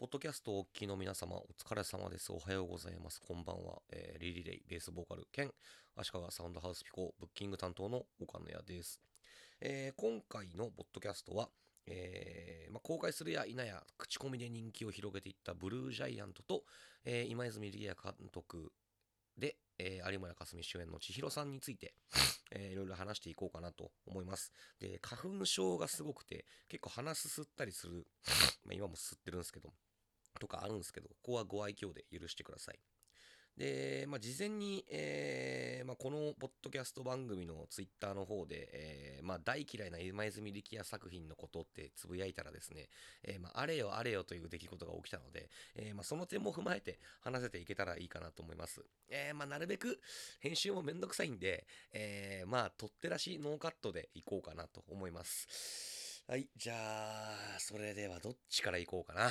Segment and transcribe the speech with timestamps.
[0.00, 2.32] ポッドキャストをお聞きの皆様、お疲れ様です。
[2.32, 3.20] おはようございます。
[3.20, 3.82] こんばんは。
[3.92, 5.52] えー、リリレイ、ベースボーカル兼、
[5.94, 8.98] 足利サウンドハウスピコ、ブッキング担当の岡野屋です。
[9.60, 11.50] えー、今回のポッドキャストは、
[11.86, 16.62] えーまあ、公開するや否や口コミで人気を広げていったブルージャイアントと、
[17.04, 18.72] えー、今泉理也監督
[19.36, 21.92] で、えー、有村架純主演の千尋さんについて、
[22.52, 24.50] えー、いろいろ話していこうかなと思います。
[24.80, 28.06] で、花粉症がすごくて、結構鼻すすったりする、
[28.64, 29.74] まあ、今も吸ってるんですけど、
[30.40, 32.80] とかあるんですけど、ここはご愛嬌で許してください。
[33.56, 42.88] で、まあ、事前に、えー、まあ、このポッドキャスト番組のツイッターの方で、えー、まあ、大嫌いな今泉力也作品のことってつぶやいたらですね、
[43.22, 48.82] えー、まあ、れよあれよという出来事が起きたので、えま、その点も踏まえて話せていけたらいいかなと思います。
[49.10, 50.00] えま、なるべく
[50.40, 56.24] 編集もめんどくさいんで、えま、取ってらしいノーカットでいこうかなと思います。
[56.26, 59.30] はい、じゃあ、それではどっちからいこうかな。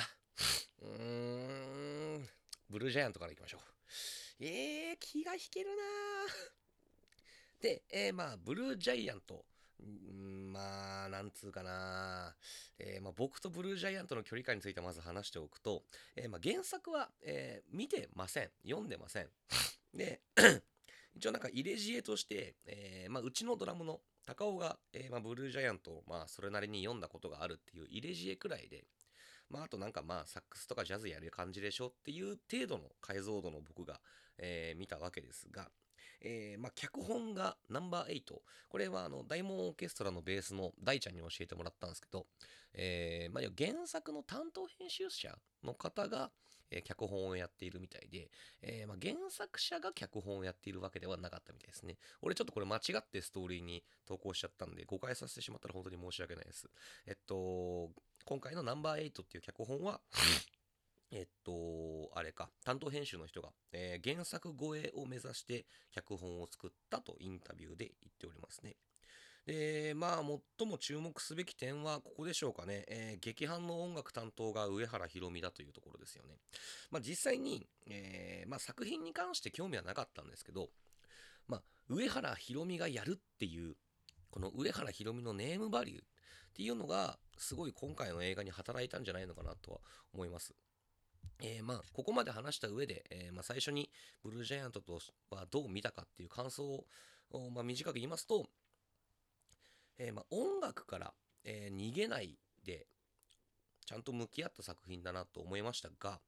[0.82, 2.28] うーん、
[2.68, 3.60] ブルージャイアントからいきましょう。
[4.40, 5.82] えー、気が引けるな
[7.60, 9.44] で、えー、まあ、ブルージャイアント。
[9.82, 12.34] んまあ、なんつうかな、
[12.78, 15.82] えーまあ、僕とブルージャイアントの距離感についてまず話しておくと、
[16.16, 18.50] えーまあ、原作は、えー、見てません。
[18.62, 19.28] 読んでません。
[19.94, 20.20] で、
[21.14, 28.84] 一応なんか入れ知恵として、えーまあ、うちのドラムの高尾が、えーまあ、ブルージャイアントを、まあ、それなりに読んだことがあるっていう入れ知恵くらいで、
[29.50, 34.00] まあ、あとなんかまあ、サックスとかジャズやる感じでしょっていう程度の解像度の僕が、
[34.38, 35.68] えー、見たわけですが、
[36.22, 38.34] えー、まあ、脚本がナンバー8。
[38.68, 42.26] これはあの、ダイモンオーケストラのベースの大ちゃんに教えてもらったんですけど、
[42.74, 46.30] えー、まあ、原作の担当編集者の方が、
[46.72, 48.30] え脚本をやっているみたいで、
[48.62, 51.98] えー、ま、原作者が脚本をやっているわけではなかったみたいですね。
[52.22, 56.70] 俺ちょっとこれ間違ってストーリーに投稿しちゃったんで、誤解させてしまったら本当に申し訳ないです。
[57.06, 57.90] えっと、
[58.24, 60.00] 今回のナンバー8っていう脚本は、
[61.10, 68.76] えっと、あれか、担当編集の人が、えー、原作超えを目指して脚本を作ったとインタビューで言っておりますね。
[69.46, 70.22] で、まあ、
[70.58, 72.84] 最も注目すべき点はここでしょうかね。
[72.86, 76.38] えー、劇伴の音楽担当が上原ひろみだというところですよね。
[76.90, 80.70] まあ、実際に、えー、まあ、作品に関して興味はなかったんですけど、
[81.48, 83.76] まあ、上原ひろみがやるっていう、
[84.30, 86.02] この上原ひろみのネームバリュー
[86.50, 89.78] っていうのが、すごい今回の映画に働いたんじゃないのかなとは
[90.12, 90.54] 思います。
[91.42, 93.88] えー、まあ、ここまで話した上で、えー、まあ、最初に
[94.22, 94.98] ブルージャイアントと
[95.30, 98.46] はどう見たかっていう感想を、まあ、短く言いますと、
[99.98, 102.86] えー、まあ、音楽から、え逃げないで、
[103.86, 106.20] ちゃんと向き合った作品だなと思いましたが、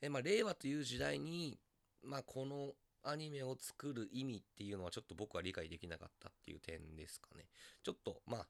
[0.00, 1.58] えまあ、令和という時代に、
[2.02, 7.46] まあ、このアニメを作る意味っていうのはちょっと僕は理解できなかったっていう点ですかね。
[7.82, 8.46] ちょっと、まあ、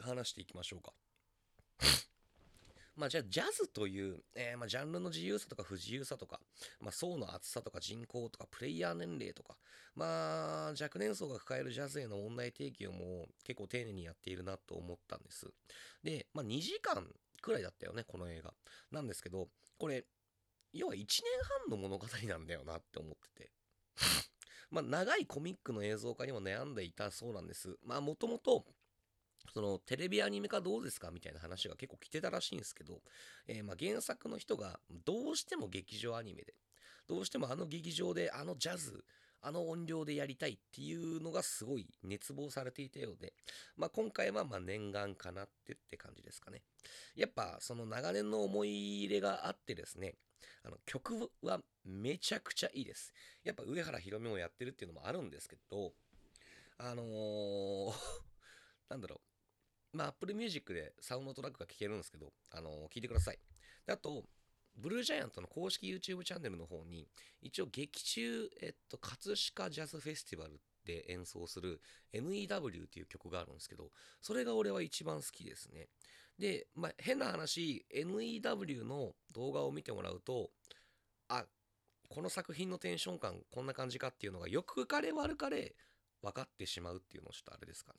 [0.00, 0.92] 話していきましょうか。
[2.94, 6.40] まあじゃあジャズという、えー、まあジャンルの自由さとか不自由さとか、
[6.80, 9.56] まあ層の厚さとか人口とかプレイヤー年齢とか、
[9.94, 15.46] まあ若年層が抱えるジャズへの問題提起をも結構丁寧にやっているなと思ったんです。
[16.02, 17.06] で、まあ2時間
[17.40, 18.52] くらいだったよね、この映画。
[18.90, 19.48] なんですけど、
[19.78, 20.04] これ、
[20.74, 21.06] 要は1年
[21.66, 23.52] 半の物語なんだよなって思ってて。
[24.70, 27.76] まあ長いコミックの映像化にも悩んでいたそうなんです。
[27.84, 28.66] まあもともと
[29.52, 33.00] そのテレビアニメ化どうですかみたいな話が結構来てたらしいんですけど、
[33.48, 36.54] えー、ま原作の人がどうしても劇場アニメで、
[37.08, 39.04] どうしてもあの劇場であのジャズ、
[39.44, 43.32] あの音量でやりたいっていうのがすごい熱望されていたようで、
[43.76, 46.62] まあ、今回はま念願かなってって感じですかね。
[47.16, 50.14] やっぱその長年の思い入れがあってですね、
[50.64, 53.12] あの曲はめちゃくちゃいいです。
[53.42, 55.92] やっぱ上原ひろみもやってるっていうのもあるんですけど、
[56.78, 57.92] あのー、
[58.90, 59.31] なんだろう、
[59.92, 63.38] まあ、Apple Music でサウンドトラックが聴けるんですけど、あのー、聞いてください。
[63.86, 64.24] であと、
[64.76, 67.06] ブルージャイアントの公式 YouTube チャンネルの方に、
[67.40, 71.80] 一応劇中、えっと、葛飾ジャズフェスティバルで演奏する
[72.12, 75.88] NEW っていう曲があるんですけど、それが俺は一番好きですね。
[76.38, 80.50] で、まあ、変な話、NEW の動画を見てもらうと、
[81.28, 81.44] あ、
[82.08, 85.74] この作品のテンション感こんな感じかっていうのがよくかれ悪かれ
[86.20, 87.98] 分かってしまうっていうのをちょっとあれですかね。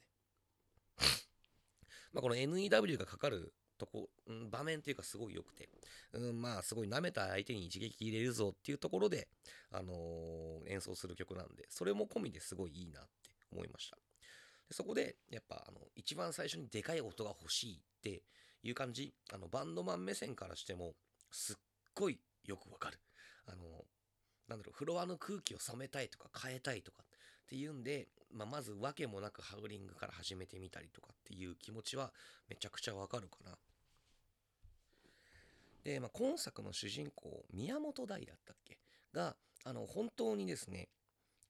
[2.14, 5.70] まあ、この NEW がかかるとこ、うん、場面っていうかすごい良くて、
[6.14, 9.28] うん、まあすごい舐めた相手に一撃入れるぞっていうところで、
[9.72, 13.10] あのー、演奏する曲なんで、それも込みですごいいいなって
[13.52, 13.98] 思いました。
[14.70, 18.24] でそこで、やっぱあの、一番最初にでかい音が欲しいって
[18.64, 20.94] いう感じ、あの、バンドマン目線からしても、
[21.32, 21.56] すっ
[21.96, 23.00] ごいよくわかる。
[23.48, 23.86] あの、
[24.48, 27.04] なんだろう、フロアの空気を染めたいとか変えたいとか
[27.44, 32.12] っていうんで、まあ、まず訳もなくハウリングから始めてみたりとかっていう気持ちは
[32.50, 33.58] めちゃくちゃわかるかな。
[35.84, 38.78] で、まあ、今作の主人公、宮本大だったっけ？
[39.14, 39.36] が、
[39.66, 40.90] あの、本当にですね、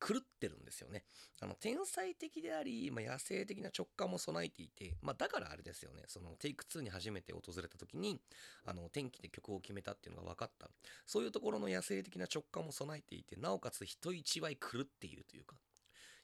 [0.05, 1.05] 狂ってるんですよね。
[1.39, 8.19] あの、天才的であり、まあ、野生的な直感も備えていて、まあ、だからあれですよね、その、テイク2に初めて訪れた時に、
[8.65, 10.69] あの、天気で曲を決めたっていうのが分かった。
[11.05, 15.55] そういうところの野生的な直感も備えていて、なおかつ人一倍狂っているというか、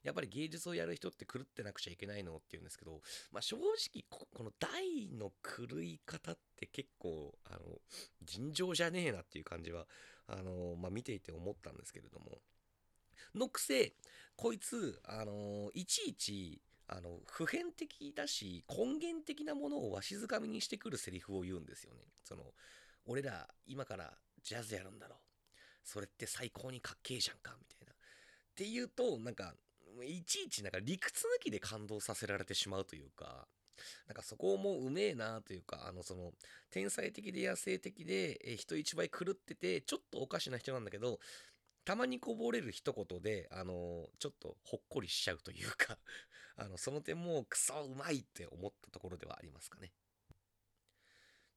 [0.04, 3.01] やっぱり芸術をやる人って狂ってなくちゃいけないのって言うんですけど、
[3.31, 7.60] まあ、正直こ、この大の狂い方って結構、あの、
[8.24, 9.86] 尋常じゃねえなっていう感じは、
[10.28, 12.40] あの、まあ、見ていて思ったんですけれども、
[13.36, 13.94] のくせ、
[14.36, 22.01] こいつ、あのいちいち、あの、普遍的だし、根源的なものをわしづかみにしてくるセリフを言うんですよね。
[22.24, 22.44] その、
[23.06, 25.19] 俺ら、今からジャズやるんだろう。
[25.84, 27.94] それって最高にかっけえじゃんか、みたいな。
[27.94, 27.96] っ
[28.56, 29.54] ていうと、なんか、
[30.00, 33.48] もういちいちなんか理屈抜きで感動させられてしまうというか、
[34.07, 36.31] なんかそこもうめえなというか、あのその
[36.72, 41.19] 天才的で野生的で、え人一倍狂ってて、ちょっとおかしな人なんだけど、
[41.84, 45.98] たまにこぼれる一言で、あのちょっとほっこりしちゃうというか
[46.56, 49.92] あの、その点もクソうまいって思ったところではありますかね。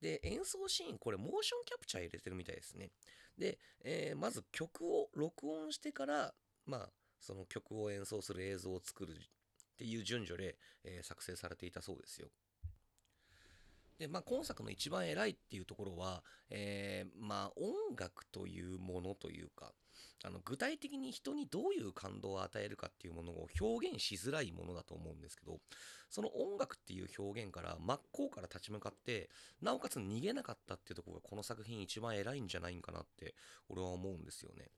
[0.01, 2.91] で、演奏シーン、これモーションキャプチャー入れてるみたいですね。
[3.39, 6.35] で、えー、まず曲を録音してから、
[6.67, 9.15] まあ、その曲を演奏する映像を作るっ
[9.79, 12.29] ていう順序で、えー、作成されていたそうですよ。
[13.99, 19.73] で、まあ、今作の一番偉いっていうところは、えー、まあ、音楽というものというか、
[20.25, 25.59] あの具体的に人にどういう感動を与えるかっていうものを表現しづらいものだと思うんですけど、
[26.11, 29.31] その音楽っていう表現から真っ向から立ち向かって、
[29.61, 33.35] なおかつ逃げなかったっていうところがこの作品一番偉いんじゃないんかなって
[33.69, 34.71] 俺は思うんですよね。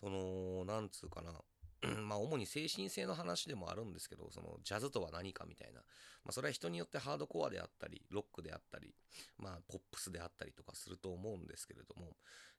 [0.00, 1.32] その、なんつうかな。
[2.02, 5.80] まあ、主に精神性の話でもあるんですけど、その、ジャズとは何かみたいな。
[6.24, 8.94] まあ、それは人によってハードコアであったり、ロックであったり、
[9.38, 12.16] まあ、ポップスであったりとかすると思うんですけれども、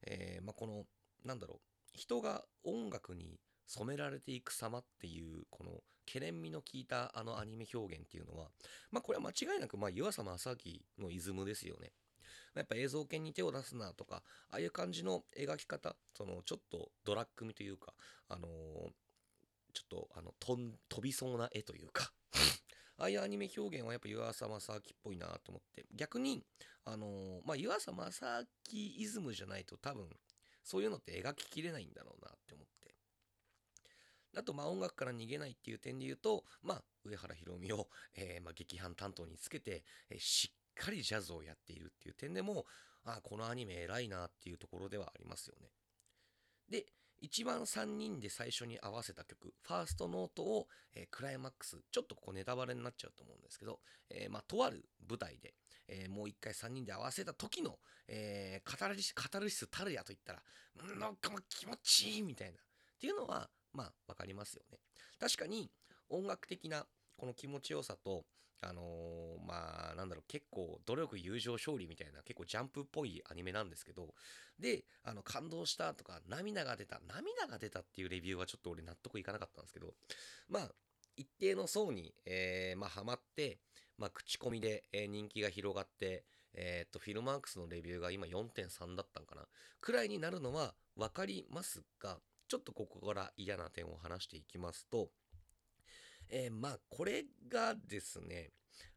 [0.08, 0.86] えー、まあ、この、
[1.26, 5.72] なんだろう、人が音楽に染められていく様っていう、この、
[6.06, 8.50] けれんみの効いたあのアニメ表現っていうのは、
[8.90, 10.56] まあ、これは間違いなく、まあ、湯浅正
[10.98, 11.92] 明のイズムですよね。
[12.56, 17.94] やっぱ映像系に手を出すなとか、ああいう感じの描き方、そのちょっとドラッグ味というか、
[18.28, 18.50] あのー、
[19.74, 22.12] ちょっとあの飛びそうな絵というか
[22.98, 26.44] ああいうアニメ表現はやっぱ湯浅正明っぽいなと思って、逆に、
[26.86, 30.10] あのー、まあ、湯浅正明イズムじゃないと多分、
[30.64, 32.96] そういうのって描ききれないんだろうなって思って。
[34.38, 42.66] あと、まあ、音楽から逃げないっていう点で言うと、まあ、上原ひろみを、えー、まあ、劇伴担当につけて、えー、しっかりジャズをやっているっていう点でも、
[43.06, 45.70] あこのアニメ偉いなっていうところではありますよね。
[46.70, 46.86] で、
[47.22, 53.80] 一番3人で最初に合わせた曲、ファーストノートを、えー、クライマックス、ちょっとここネタバレになっちゃうと思うんですけど、
[54.10, 55.54] えー、まあ、とある舞台で、
[55.88, 57.78] えー、もう一回3人で合わせた時の、
[58.08, 60.42] えカタルシカタルシスたるやと言ったら、
[60.98, 62.62] なんかもう気持ちいいみたいな、っ
[63.00, 64.80] ていうのは、まあ、わかりますよね。
[65.20, 65.70] 確かに、
[66.10, 66.86] 音楽的な
[67.18, 68.26] この気持ちよさと、
[68.62, 74.14] あのー、まあ、なんだろう、結構、努力、友情、勝利みたいな、結構ジャンプっぽいアニメなんですけど、
[74.60, 79.94] で、あの、感動したとか、涙が出た、涙が出たっていうレビューはちょっと俺納得いかなかったんですけど、
[80.50, 80.72] まあ、
[81.16, 83.60] 一定の層に、えー、まあ、ハマって、
[83.98, 86.24] まあ、口コミで、えー、人気が広がって、
[86.54, 89.48] えー、っと、フィルマークスのレビューが今4.3だったんかな、
[89.82, 95.12] くらいになるのは分かりますが、ちょっとここから嫌な点を話していきますと、
[96.30, 98.52] えー、まあ、これがですね、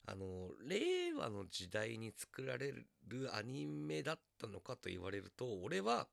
[0.07, 2.73] あの、令和の時代に作られ
[3.09, 6.09] るアニメだったのかと言われると、俺は、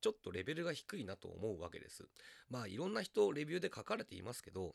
[0.00, 2.04] ちょっとレベルが低いなと思うわけです。
[2.48, 4.74] まあ、いろんな人、レビューで書かれていますけど、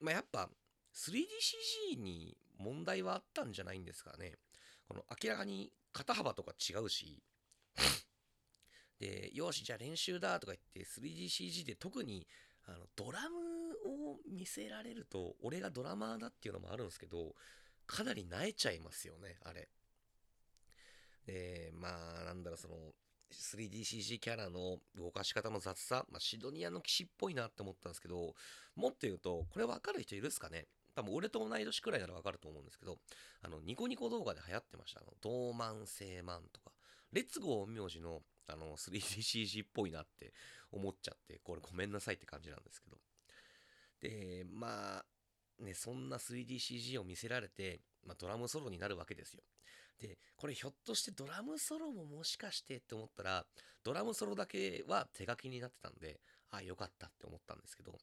[0.00, 0.48] まあ、やっぱ、
[0.94, 4.36] 3DCG に問題はあったんじゃないんですかね。
[4.88, 7.22] この明らかに肩幅とか違うし、
[8.98, 12.26] で、よし、じゃあ練習だとか言って 3DCG で特に
[12.68, 13.38] あの、ドラム
[14.30, 17.34] 見せられると、俺がドラマーだっていうのもあるんですけど、
[17.86, 19.68] かなり萎えちゃいますよね、あれ。
[21.26, 21.88] で、ま
[22.22, 22.74] あ、なんだろう、その、
[23.32, 28.34] 3DCG キャラの動かし方の雑さ、まあ、シドニアの騎士っぽいなって思ったんですけど、
[28.76, 30.66] もっと言うと、これわかる人いるっすかね？
[30.94, 32.98] 多分俺と同い年くらいならわかると思うんですけど、
[33.42, 35.00] あの、ニコニコ動画で流行ってました。
[35.00, 36.70] あの、ドーマン、セーマンとか、
[37.12, 40.32] レッツゴー陰陽師のあの、3DCG っぽいなって
[40.70, 42.96] 思っちゃって、これごめんなさいって感じなんですけど。
[44.00, 49.42] で、まあ、ね、そんな 3DCG を見せられて、まあ、ドラムソロになるわけですよ。
[49.98, 53.46] で、これひょっとしてドラムソロももしかしてって思ったら、
[53.82, 57.98] ドラムソロだけは手書きになってたんで、ああ、よかったって思ったんですけど、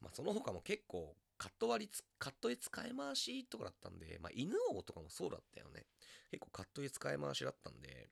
[0.00, 5.86] まあ、その他も結構カット割り、カット絵使い回しとかだったんで、まあ、犬王とかもそうだったよね。
[6.30, 8.08] 結構カット絵使い回しだったんで、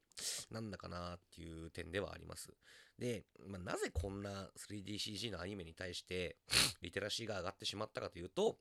[0.50, 2.52] なんだかなっていう点ではあります。
[2.98, 6.36] で、まあ、なぜこんな 3DCG のアニメに対して
[6.82, 8.58] リテラシーが上がってしまったかというと、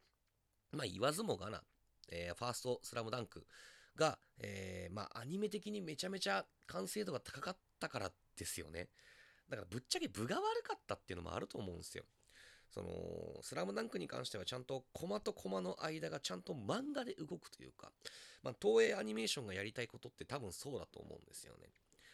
[0.71, 1.61] まあ、言わずもがな、
[2.11, 3.45] えー、ファーストスラムダンク
[3.95, 8.89] が、えー、まあ、アニメ的にめちゃめちゃ完成度が高かったからですよね。
[9.49, 12.05] だからぶっちゃけ分が悪かったっていうのもあると思うんですよ。
[12.73, 17.91] その、スラムダンクに関してはちゃんとコマとコマの間がちゃんと漫画で動くというか、
[18.43, 21.67] まあ、東映アニメーションがやりたいことって多分そうだと思うんですよね。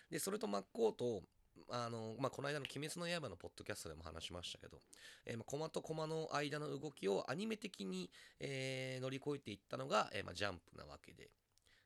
[0.09, 1.21] で、それと真っ向と、
[1.69, 4.77] あの、まあ、この間の鬼滅の刃のポッドキャストでも話しましたけど、
[5.25, 8.09] えー、まあ、コマとコマの間の動きをアニメ的に、
[8.39, 11.29] えー、乗り越えていったのが、えー、まあ、ジャンプなわけで、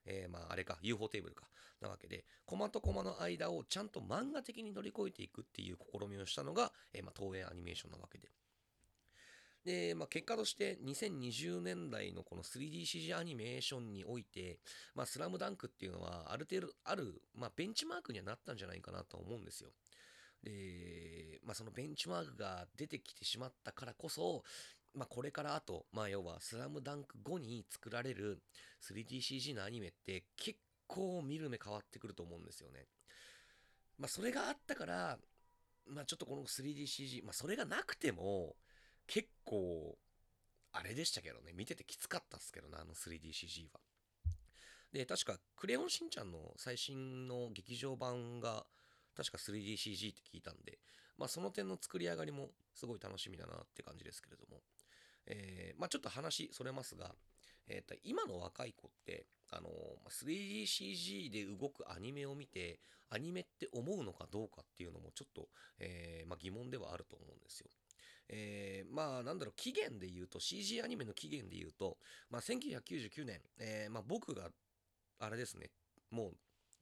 [0.05, 1.45] えー、まあ、あれか、UFO テーブルか、
[1.81, 8.29] なわけで、コマとコマの間をちゃんと漫画的に乗り越えていくっていう試みをしたのが、えー、まあ、東映アニメーションなわけで。
[9.65, 14.59] で、まあ、結果として2020年代のこの 3DCG アニメーションにおいて、
[14.95, 19.69] まあ、スラムダンクっていうのはある程度ある、まあ、ベンチマークにはなったんじゃないかなと思うんですよ。
[20.43, 24.43] で、まあ、そのベンチマークが出てきてしまったからこそ、
[24.95, 28.41] まあ、これからあと、まあ、要はスラムダンク後に作られる
[28.81, 32.87] 3DCG のアニメって結構見る目変わってくると思うんですよね。
[33.97, 35.19] まあ、それがあったから、
[35.85, 38.55] まあ、ちょっとこの 3DCG、まあ、それがなくても、
[39.11, 39.97] 結構、
[40.71, 43.81] あれでしたけどね、見ててきつかったっすけどね、あの 3DCG は。
[44.93, 48.65] で、確か、クレヨンしんちゃんの最新の劇場版が、
[49.13, 50.79] 確か 3DCG って聞いたんで、
[51.17, 54.61] まあその点の作り上がりもすごい楽しみだなって感じですけれども、
[55.27, 57.13] えー、まあちょっと話それますが、
[57.67, 59.69] えー、と今の若い子って、あの
[60.09, 65.49] 3DCG で動くアニメを見て、アニメって思うのかどうかっていうのもちょっと、
[65.79, 67.67] えー、まあ、疑問ではあると思うんですよ。
[68.31, 71.97] えー、まあなんだろう、期限で言うと、CG アニメの期限で言うと、
[72.29, 74.49] まあ1999年、えー、まあ僕が、
[75.19, 75.69] あれですね、
[76.09, 76.33] もう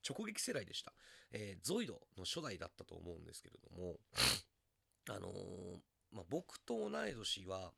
[0.08, 0.94] 直撃世代でした。
[1.32, 3.96] えー、ゾイドの初代だったと思うんですけれども、
[5.10, 5.80] あのー、
[6.12, 7.74] まあ僕と同い年は、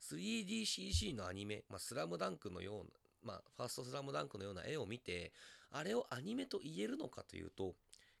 [0.00, 2.90] 3DCG のアニメ、まあ、スラムダンクのような、
[3.22, 5.32] まあ、ファーストスラムダンクのような絵を見て、
[5.70, 7.74] あれをアニメと言えるのかというと、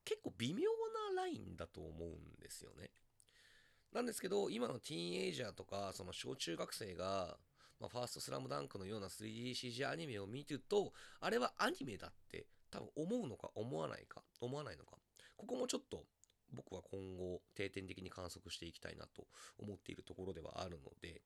[0.04, 0.60] 結構微妙
[1.14, 2.90] なラインだと思うんですよね。
[3.92, 7.36] なんですけど、今のティーンエイジャーとか、その小中学生が、
[7.80, 14.96] まあ、ファーストスラムダンクのような 3DCG アニメを見てると、あれはアニメだって多分思うのか思わないか、思わないのか。
[15.36, 16.04] ここもちょっと
[16.52, 19.26] 僕は今後定点的に観測していきたいなと
[19.58, 21.22] 思っているところではあるので、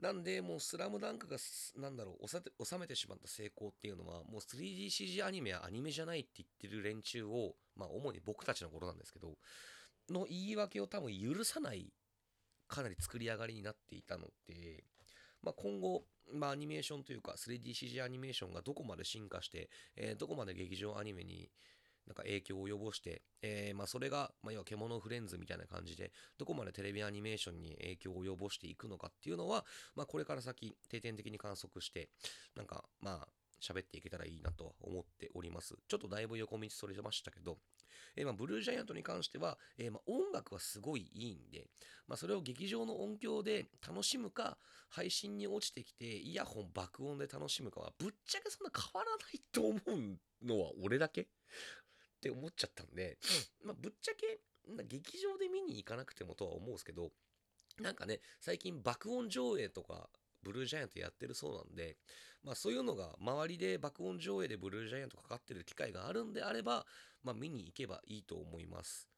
[0.00, 1.36] なんで、もうスラムダンクが、
[1.76, 9.36] なんだろう、収めてしまった成功っていうのは、もう 3DCG アニメはアニメじゃないって言ってる連中を、まあ主に僕たちの頃なんですけど、
[10.10, 11.92] の言い訳を多分許さない
[12.68, 14.84] かなり作り上がりになっていたので、
[15.42, 21.50] まあ、今後、まあ、アニメーションというか 3DCG アニメーションがどこまで進化して、えー、どこまで劇場アニメに
[22.06, 29.64] なんか影響を及ぼして、えー、まあそれが、まあ、要は獣フレンズみたいな感じで、どこまでテレビアニメーションに影響を及ぼしていくのかっていうのは、
[29.94, 32.08] まあこれから先定点的に観測して、
[32.56, 33.28] なんかまあ
[33.60, 35.76] 喋っていけたらいいなとは思っております。
[35.88, 37.58] ちょっとだいぶ横道それましたけど、
[38.16, 41.66] えー、まあ、ブルージャイアントに関しては、えー、まあ、音楽はすごいいいんで、
[42.08, 51.22] まあ、それを劇場の音響で楽しむか、配信に落ちてきて、イヤホン爆音で楽しむかは、ぶっちゃけそんな変わらないと思うのは俺だけ？
[51.22, 51.26] っ
[52.20, 53.18] て思っちゃったんで、
[53.64, 54.40] まあ、ぶっちゃけ、
[54.88, 57.12] 劇場で見に行かなくてもとは思うんですけど、
[57.78, 60.10] なんかね、最近爆音上映とか、
[60.42, 61.96] ブルージャイアントやってるそうなんで、
[62.42, 66.86] まあそういうのが周りで爆音上映でブルージャイアントかかってる機会があるんであれば、
[67.22, 69.10] まあ見に行けばいいと思います。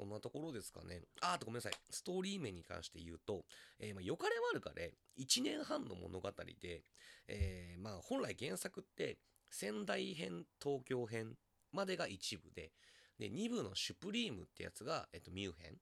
[0.00, 1.02] そんなところですかね。
[1.20, 1.72] あ、あとごめんなさい。
[1.90, 3.44] ストーリー面に関して言うと、
[3.78, 6.84] えー、まあ、よかれ悪かれ、1年半の物語で、
[7.28, 9.18] えー、まあ、本来原作って、
[9.50, 11.34] 仙台編、東京編
[11.72, 12.72] までが一部で、
[13.18, 15.76] で、2部のシュプリームってやつが、えっと、ミュー編。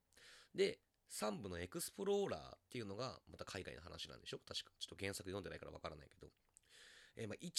[0.53, 4.39] で、3部のエクスプローラーっていうのが、また海外の話なんでしょ？
[4.47, 4.71] 確か。
[4.79, 6.29] ちょっと原作読んでないからわからないけど。
[7.17, 7.51] えー、まあ、1年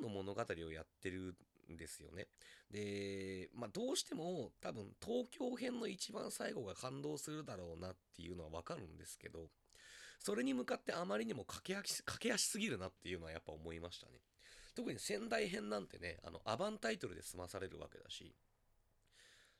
[0.00, 1.36] 半の物語をやってる
[1.70, 2.28] んですよね。
[2.70, 9.48] で、まあ、どうしても多分東京編の一番最後が感動するだろうなっていうのはわかるんですけど、
[10.20, 14.20] それに向かってあまりにも駆け足駆け足すぎるなっていうのはやっぱ思いましたね。
[14.74, 18.34] 特に仙台編なんてね、あの、アバンタイトルで済まされるわけだし、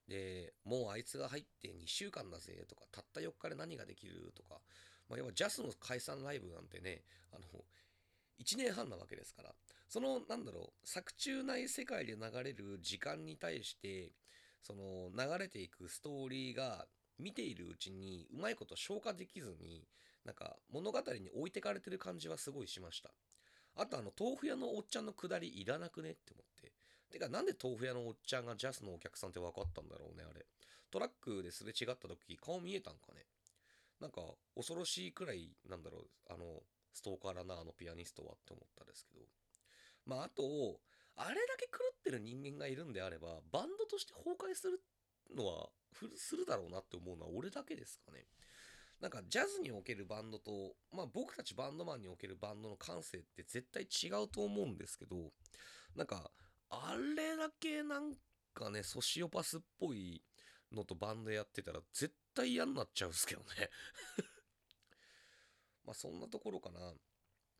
[0.09, 4.61] で、もうあいつが入って2週間だぜとか、たった4日で何ができるとか、
[5.09, 7.45] まあ、要はジャスの解散ライブなんてね、あの、
[8.39, 9.55] 1年半なわけですから、
[9.89, 14.13] その、なんだろう、作中内世界で流れる時間に対して、
[14.63, 16.87] その、流れていくストーリーが、
[17.19, 19.87] 見ているうちにうまいこと消化できずに、
[20.25, 23.11] なんか物語に置いてかれてる感じはすごいしました。
[23.77, 26.43] あとあの豆腐屋のおっちゃんのくだりいらなくねって思
[27.15, 27.19] て。
[27.19, 30.47] かなんで豆腐屋のおっちゃんがジャスのお客さんって分かったんだろうねあれ。
[30.91, 33.27] トラックですれ違った時顔見えたんかね。
[34.01, 34.21] なんか
[34.55, 39.21] 恐ろしいくらいなんだろうあのストーカーだなあのピアニストはって思ったんですけど。
[40.07, 40.43] まああと
[41.17, 44.81] あれだけ狂ってる人間がいるんであればバンドとして崩壊する
[45.35, 45.69] のは
[46.17, 48.27] するだろうなって思うのは俺だけですかね。
[49.01, 55.17] なんかジャズにおけるバンドと、まあ僕たちバンドマンにおけるバンドの感性って絶対違うと思うんですけど、
[55.95, 56.31] なんか、
[56.83, 58.15] あれだけなん
[58.55, 60.23] かね、ソシオパスっぽい
[60.73, 63.47] のとバンドやってたら絶対嫌になっちゃうんですけどね。
[65.85, 66.95] まあそんなところかな。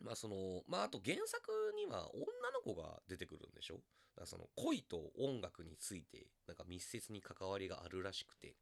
[0.01, 3.75] まあその、まああと原作には女の子が出てくるんでしょ？
[3.75, 8.57] だからその恋と音楽についてなんか密接に関わりがあるらしくて、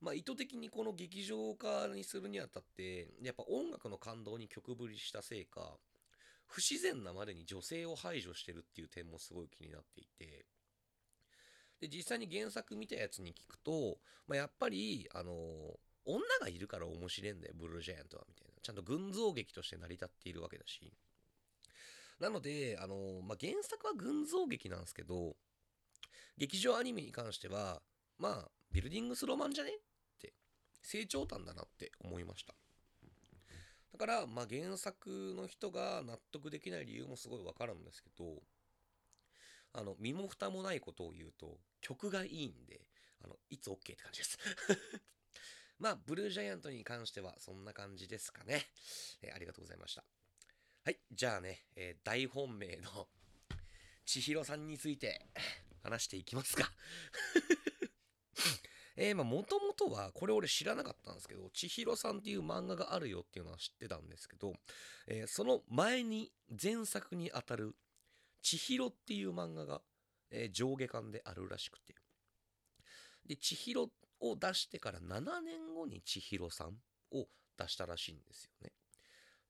[0.00, 5.78] まあ、意図的にこの劇場化にするにあたって、やっぱ音楽の感動に曲振りしたせいか、
[6.48, 10.46] 不自然なまでに女性を排除してるっていう点もすごい気になっていて、
[11.80, 15.32] で、実際に原作見たやつに聞くと、まあ、やっぱり、あの
[16.04, 18.54] 女がいるから面白いんだよ、ブルージャイアントは、みたいな。
[18.62, 20.92] ちゃんと群像劇として成り立っているわけだし。
[22.18, 25.36] なので、あのまあ、原作は群像劇なんですけど、
[26.36, 27.82] 劇場アニメに関しては、
[28.18, 29.74] まあ、ビルディングスロマンじゃねっ
[30.20, 30.32] て
[30.82, 32.54] 成長端だなって思いました。
[33.98, 38.42] から、まあ、原作の人が納得できない理由もすごいわかるんですけど、
[39.74, 42.80] あの、身も蓋もないことを言うと、曲がいいんで、
[43.22, 44.38] あの、いつ OK って感じです
[45.78, 48.70] まあ、ブルージャイアントに関してはそんな感じですかね。
[49.22, 50.04] えー、ありがとうございました。
[50.84, 53.08] はい、じゃあね、えー、大本命の
[54.06, 55.26] 千尋さんについて
[55.82, 56.72] 話していきますか
[59.00, 64.54] えー、まあ、もともとは、これ俺知らなかったんですけど、千尋さんっていう漫画があるよっていうのは知ってたんですけど、
[65.06, 67.76] えー、その前に前作にあたる、
[68.42, 69.82] 千尋っていう漫画が、
[70.32, 71.94] えー、上下巻であるらしくて。
[73.24, 73.88] で、千尋
[74.20, 76.74] を出してから7年後に千尋さん
[77.12, 78.72] を出したらしいんですよね。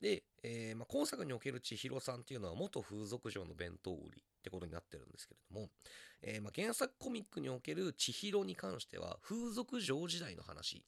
[0.01, 5.69] で、えー、まあ、今作における千尋さんっていうのは元風俗嬢の弁当売りってことになってるんですけれども、
[6.23, 10.85] えー、まあ、原作コミックにおける千尋に関しては風俗嬢時代の話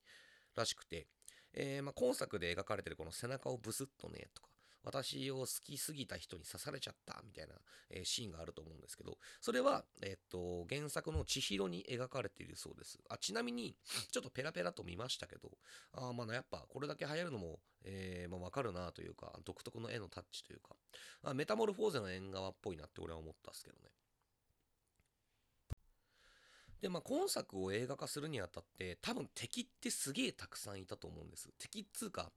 [0.57, 1.07] らしくて、
[1.55, 4.51] えー、まあ、今作で描かれてるこの背中をブスッとねとか
[4.83, 7.55] 私を好きすぎた人に刺されちゃったみたいな、
[7.91, 12.99] えー、シーンがあると思うんですけど、それは、えー、っと、原作の千尋に描かれているそうです。
[13.09, 13.77] あ、ちなみに、
[14.11, 15.51] ちょっとペラペラと見ましたけど、
[15.93, 20.77] あまあ、やっぱこれだけ流行るのも、えー、まあ、わかるなというか、独特の絵のタッチというか、
[21.23, 23.91] あメタモルフォーゼの縁側っぽいなって俺は思ったんですけどね。
[26.81, 31.51] で、まあ、今作を映画化するにあたって、多分敵ってすげえたくさんいたと思うんです。
[31.59, 32.33] 敵っつうか、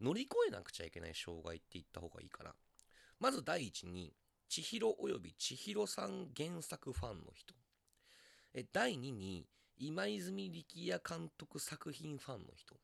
[0.00, 2.54] 乗り越えなくちゃいけない障害って言った方がいいかな。
[3.18, 4.12] まず第一に、
[4.48, 7.54] 千尋及び千尋さん原作ファンの人。
[8.52, 9.46] え第2に、
[9.78, 12.76] 今泉力也監督作品ファンの人。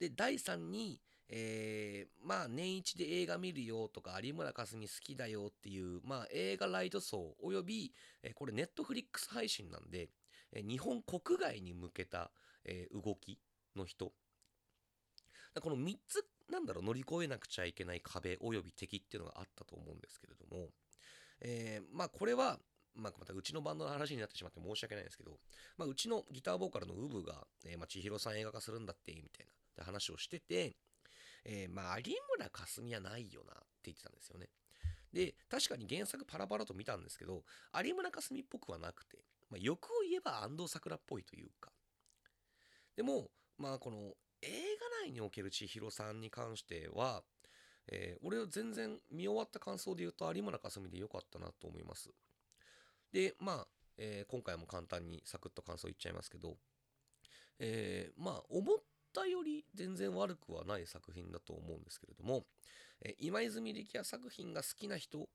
[0.00, 10.08] で、第3に、えー、まあ年一で映画見るよとか有村架純好きだよっていう、まあ映画ライト層および、えー、これネットフリックス配信なんで、
[10.52, 12.32] えー、日本国外に向けた、
[12.64, 13.38] えー、動き
[13.76, 14.12] の人。
[15.60, 20.68] この3つなんだろう乗り越えなくちゃいけない壁および敵っていうのがあったと思うんですけれども、
[21.40, 22.58] えー、まあこれは
[22.94, 25.38] まあ、またうちのバンドの話になってしまって申し訳ないんですけど、
[25.78, 29.52] まあ、うちのギターボーカルのウブが、えー、まあ、千尋さん映画化するんだって、みたいな。
[29.70, 30.76] って話をしてて、
[31.44, 34.48] えー、まあ、有村架純はないよなって言ってたんですよね。
[35.12, 37.42] で、確かに原作パラパラと見たんですけど、
[37.82, 39.18] 有村架純っぽくはなくて、
[39.50, 41.70] まあ、欲を言えば安藤桜っぽいというか。
[42.96, 44.48] でも、まあ、この映
[45.02, 47.22] 画内における千尋さんに関しては、
[47.88, 52.10] えー、俺は全然見終わった感想で言うと有村架純で良かったなと思います。
[53.12, 53.66] で、まあ、
[53.98, 56.56] えー、今回も簡単にサクッと感想言っちゃいますけど、
[57.58, 58.76] えー、まあ、思っ
[59.12, 62.44] たより全然悪くはない作品だと思うんですけれども、
[63.02, 65.28] え今泉力也作品が好きな人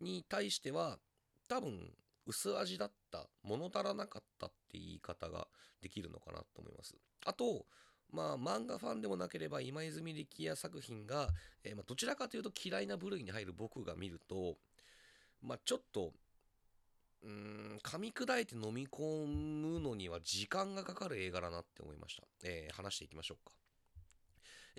[0.00, 0.98] に対しては、
[1.48, 1.92] 多分、
[2.26, 5.48] 薄味だった、物足らなかったって言い方が
[5.80, 6.94] できるのかなと思います。
[7.24, 7.64] あと、
[8.10, 11.28] まあ、漫画ファンでもなければ今泉力也作品が、
[11.64, 14.56] えー、まあ、どちらかというと嫌いな部類に入る僕が見ると、
[15.42, 16.12] まあ、ちょっと、
[17.24, 22.22] うん、噛み砕いて飲み込むのには時間がかかる映画だなって思いました。
[22.44, 23.52] えー、話していきましょうか。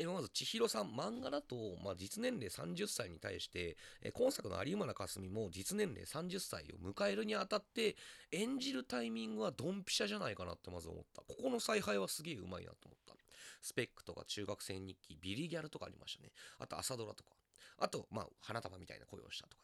[0.02, 7.98] えまず千尋さん漫画だと、まあ、実年齢30歳に対して、え今作の有馬かすみも実年齢30歳を迎えるにあたって
[8.32, 11.22] 演じるタイミングはドンピシャじゃないかなってまず思った。
[11.24, 13.16] ここの采配はすげえうまいなと思った。
[13.62, 16.32] スペックとか中学生日記ビリギャルとかありましたね。
[16.60, 17.32] あと朝ドラとか。
[17.80, 19.64] あとまあ花束みたいな声をしたとか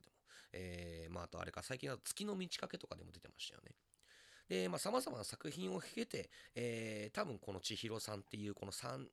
[0.56, 3.72] えー、まああとあれか最近だと月の満ち欠けとかでも出てましたよね
[4.50, 9.08] で、まあ、様々な作品を経て、えー、多分この千尋さんっていうこの30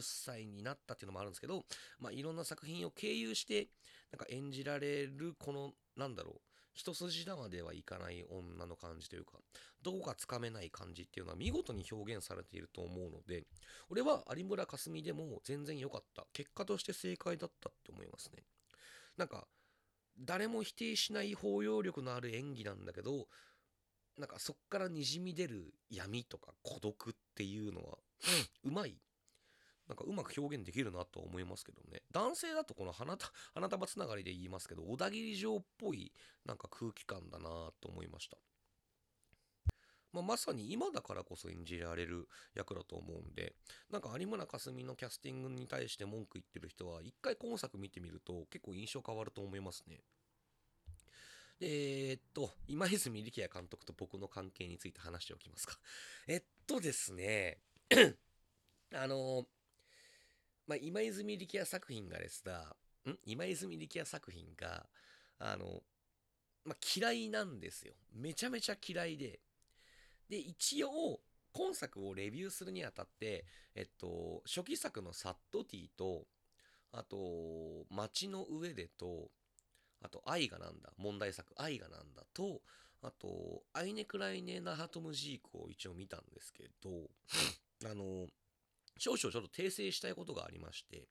[0.00, 1.64] 歳になったっていうのもあるんですけど、
[1.98, 3.68] まあ、いろんな作品を経由して、
[4.10, 6.40] なんか演じられる、この、なんだろう、
[6.72, 9.32] 一筋縄ではいかない女の感じというか、
[9.82, 13.44] どこかつかめない感じっていうのは見事に表現されていると思うので、
[13.90, 16.26] 俺は有村架純でも全然良かった。
[16.32, 18.44] 結果として正解だったって思いますね。
[19.16, 19.46] なんか、
[20.20, 23.26] 誰も否定しない包容力のある演技なんだけど、
[24.18, 27.98] なんかそっからにじみ出る闇とか孤独っていうのは、
[28.64, 28.96] うまい。
[29.88, 32.02] なんかうまく表現できるなと思いますけどね。
[32.12, 33.18] 男性だとこの花
[33.54, 36.12] 花束つながりで言いますけど、小田切城っぽい
[36.44, 38.36] なんか空気感だなと思いました。
[40.12, 43.54] まあ、まさに今だからこそ演じられる役だと思うんで、
[43.90, 50.00] なんか有村架純のキャスティングに対して文句言ってる人は、一回今作見てみると結構印象変わると思いますね。
[51.60, 55.78] えー、っと、今泉力也監督と僕の関係について話しておきますか。
[56.26, 57.58] えっとですね、
[58.94, 59.46] あの、
[60.66, 62.74] まあ、今泉力也作品がですが、
[63.06, 63.18] ん？
[63.26, 64.86] 今泉力也作品が、
[65.38, 65.82] あの、
[66.64, 67.94] まあ、嫌いなんですよ。
[68.12, 69.40] めちゃめちゃ嫌いで。
[70.30, 71.20] で、一応、
[71.52, 76.26] 今作をレビューするにあたって、えっと、初期作のサットティと、
[76.92, 79.28] あと、街の上でと、
[80.00, 82.62] あと、愛がなんだ、問題作、愛がなんだと、
[83.02, 87.10] あと、アイネクライネ・ナハトムジークを一応見たんですけど、
[87.84, 88.28] あの、
[88.98, 91.08] 少々ちょっと訂正したいことがありまして、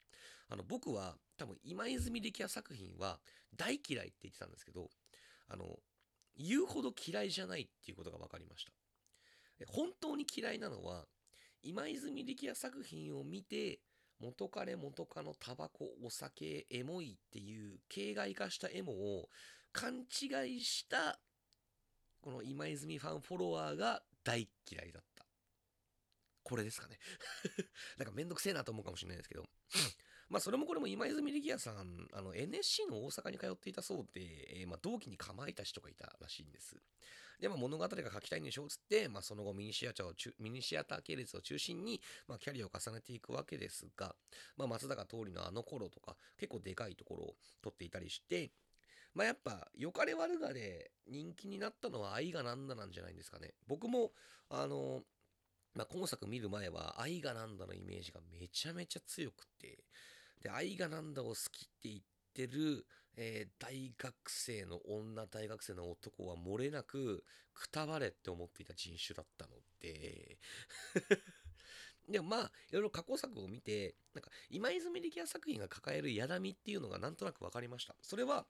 [0.47, 3.19] あの、僕は多分今泉力也作品は
[3.57, 4.89] 大嫌いって言ってたんですけど、
[5.49, 5.79] あの、
[6.37, 8.71] 言うほど嫌いじゃないっていうことが分かりました。
[9.67, 11.05] 本当に嫌いなのは、
[11.61, 13.79] 今泉力也作品を見て、
[14.19, 19.29] 元彼元カノタバコお酒エモいっていう形骸化したエモを
[19.71, 21.19] 勘違いした
[22.21, 25.25] この今泉ファンフォロワーが大嫌いだった。
[26.43, 26.99] これですかね。
[27.97, 29.49] なんかめんどくせえなと思うかもしれないですけど。
[30.29, 34.21] まあそれもこれも今泉力也さん、あの NSC の大阪に通っていたそうで、
[34.61, 36.75] えー、まあ同期にかまいたちとかいたらしいんです。
[37.39, 44.15] で、まあ物語が書きたいんでしょうつって、まあその後ミニシアターをミニシアター系列を中心に、まあキャリアを重ねていくわけですが、
[44.55, 48.51] まあ松坂桃李のあの頃とか結構でかいところを取っていたりして、
[49.15, 53.53] まあやっぱ、良かれ悪がで人気になったのは愛がなんだなんじゃないんですかね。
[53.67, 54.11] 僕も、
[54.49, 55.01] あの、
[55.75, 59.83] まあ、今作見る前は愛がなんだのイメージがめちゃめちゃ強くて、
[60.41, 61.99] で、愛がなんだを好きって言っ
[62.33, 62.85] てる、
[63.17, 67.23] えー、大学生の女大学生の男は漏れなく
[67.53, 70.39] くたばれって思っていた人種だったので。
[72.07, 77.95] でもまあいろいろ過去作を見てなんか今泉力也作品が抱えるやだみっていうのがなんとなく分かりました。
[78.01, 78.47] それは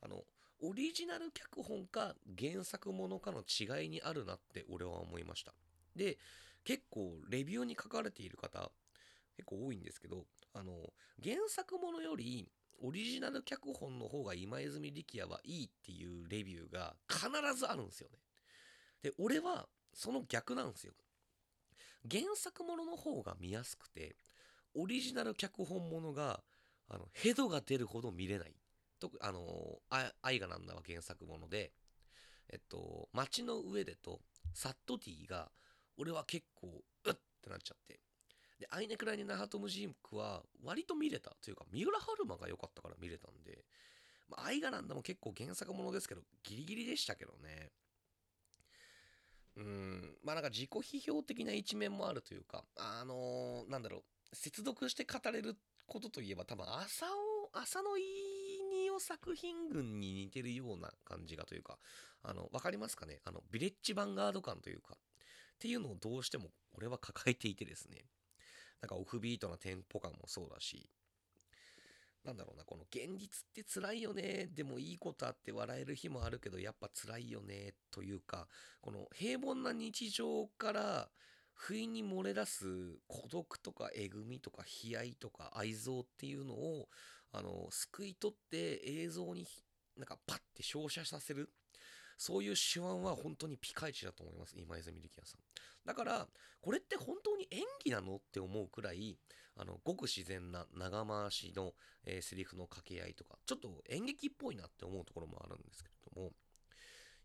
[0.00, 0.24] あの
[0.60, 5.52] オリジナル脚本か原作ものかの違いにあるなって俺は思いました。
[5.96, 6.16] で
[6.64, 8.70] 結構レビューに書かれている方
[9.36, 10.92] 結構多いんですけどあの、
[11.22, 12.50] 原作ものより、
[12.82, 18.18] オリジナル脚本の方が今泉力也はいいっていうレビューが必ずあるんですよね。
[19.02, 20.92] で、俺はその逆なんですよ。
[22.10, 24.16] 原作ものの方が見やすくて、
[24.74, 26.42] オリジナル脚本ものが、
[26.88, 28.54] あの、ヘドが出るほど見れない。
[28.98, 29.80] とあの、
[30.20, 31.72] 愛がなんだは原作もので、
[32.50, 34.20] えっと、街の上でと、
[34.54, 35.50] サットティが、
[35.96, 38.00] 俺は結構、うっってなっちゃって。
[38.62, 43.64] で、アイネクライネナハトムジークは割と見れたというか、三浦春馬が良かったから見れたんで、
[44.28, 47.72] まあ、愛がなんだも結構原作ものですけど、ギリギリでしたけどね。
[49.56, 53.98] うん、まあなんか自己批評的な一面もあるというか、あのー、なんだろ
[54.32, 58.02] う、接続して語れることといえば多分朝を、朝のい
[58.70, 61.78] にお作品群に似てるような感じがというか、
[62.22, 63.20] あの、わかりますかね？
[63.24, 64.98] あの、ビレッジヴァンガード感というか、っ
[65.58, 68.06] ていうのをどうしても俺は抱えていてですね。
[68.82, 70.90] なんかオフビートなテンポ感もそうだし、
[72.24, 74.48] なんだろうな、この現実って辛いよね。
[74.54, 77.74] でもいいことあって笑える日もあるけど、やっぱ辛いよね。
[77.90, 78.48] というか、
[78.80, 81.10] この平凡な日常から
[81.52, 82.66] 不意に漏れ出す
[83.08, 86.88] 孤独とかえぐみとか悲哀とか愛憎っていうのを、
[87.32, 89.46] あの、救い取って映像に
[89.96, 91.50] なんかパッて照射させる。
[92.18, 94.54] そういう手腕は本当にピカイチだと思います。
[94.56, 95.40] 今泉力也さん。
[95.84, 96.28] だから、
[96.60, 99.18] これって本当に演技なのって思うくらい、
[99.56, 101.72] あの、ごく自然な長回しの、
[102.04, 106.32] えー、セリフの掛け合いとか、ちょっと演劇っぽいなって思うところもあるんですけれども、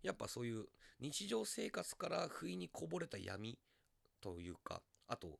[0.01, 0.65] やっぱそういう
[0.99, 3.57] 日常生活から不意にこぼれた闇
[4.21, 5.39] というか、あと、好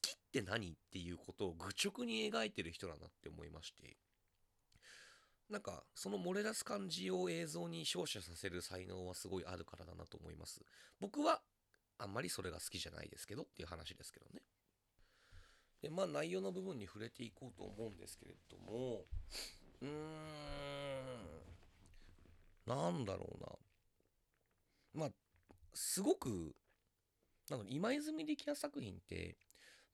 [0.00, 3.96] きって何っていうことを愚直に描いてる人だなって思いまして、
[5.48, 10.60] なんか、その漏れ出す感じを映像に照射させる才能はすごいあるからだなと思います。
[10.98, 11.40] 僕は、
[11.98, 14.42] あんまりそれが好きじゃないですけどっていう話ですけどね。
[15.82, 19.04] で、まあ内容の部分に触れていこうと思うんですけれども、
[19.82, 19.90] うーん、
[22.66, 23.48] なんだろうな。
[24.94, 25.10] まあ、
[25.74, 26.54] すごく、
[27.50, 29.36] なの今泉力也作品って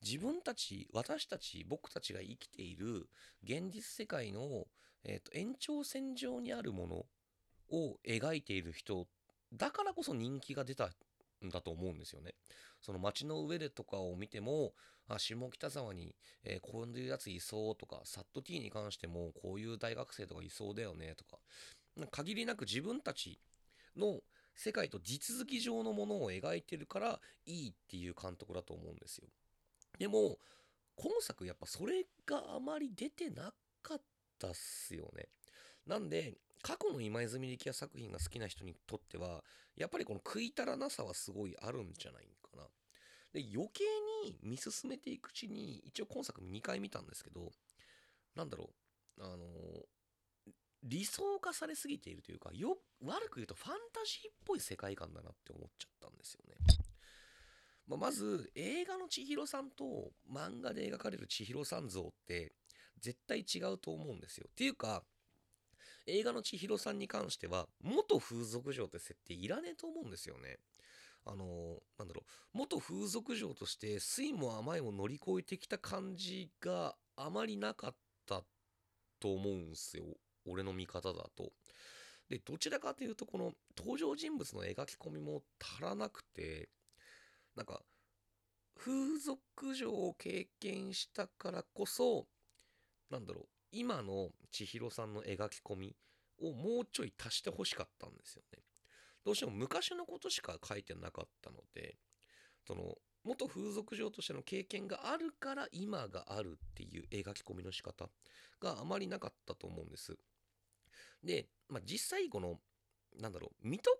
[0.01, 3.09] 自分たち、私たち、僕たちが生きている
[3.43, 4.67] 現実世界の、
[5.05, 7.07] えーと、延長線上にあるもの
[7.77, 9.09] を描いている人
[9.53, 10.91] だからこそ人気が出た
[11.51, 12.35] だと思うんですよね。
[12.81, 14.73] その街の上でとかを見ても、
[15.09, 21.39] あ、下北沢に、えー、こういうやついそうとか、サット T に関してもこういう大学生とかいそうだよねとか、
[22.11, 23.39] 限りなく自分たち
[23.97, 24.21] の
[24.55, 29.29] 世界と地続き上のものを描いてるからいいっていう監督だと思うんですよ。
[29.99, 30.39] でも、
[30.97, 33.53] 今作やっぱそれがあまり出てな
[33.83, 34.01] かっ
[34.39, 35.29] たっすよね。
[35.87, 39.43] なんで、過去の今泉力也作品が好きな人にとっては、
[39.77, 42.63] やっぱりこの食い足らなさはすごいあるんじゃないかな。
[43.33, 43.85] で、余計
[44.25, 47.51] に見進めていくうちに、一応今作2回見たんですけど、
[48.37, 48.71] なんだろ
[49.19, 49.39] う、あの、
[50.85, 56.57] 理想化されすぎているというか、よ、悪く言うとファンタジーっぽい世界観だなって思っちゃったんですよね。
[57.87, 62.53] まあ、まず、映画の千尋さんと漫画で描かれる千尋さん像って
[63.01, 64.47] 絶対違うと思うんですよ。
[64.51, 65.05] っていうか、
[66.07, 70.59] 映画の千尋さんに関しては、元風俗嬢って設定いらねえと思うんですよね。
[71.25, 72.23] あのなんだろ
[72.55, 77.95] う、元風俗嬢として酸も甘いも乗り越えてきた感じがあまりなかっ
[78.27, 78.43] た
[79.21, 80.05] と思うんすよ。
[80.47, 81.53] 俺の見方だと。
[82.29, 86.69] で、どちらかというと、この登場人物の描き込みも足らなくて、
[87.55, 87.83] なんか、
[88.75, 92.27] 風俗嬢を経験したからこそ、
[93.11, 95.97] なんだろう、今の千尋さんの描き込み
[96.41, 98.63] をもうちょい足してほしかったんですよね。
[99.25, 101.97] どうしても昔のことしか書いてなかったので、
[102.67, 108.09] その、元風俗嬢としての経験があるから今があるっていう描き込みの仕方
[108.61, 110.17] があまりなかったと思うんです。
[111.23, 112.59] で、まあ、実際この
[113.21, 113.91] なんだろう、水戸